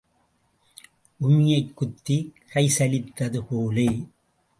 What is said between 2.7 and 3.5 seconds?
சலித்தது